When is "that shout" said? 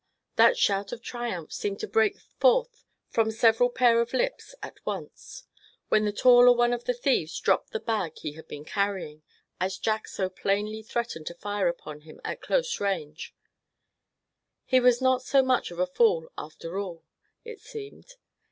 0.35-0.91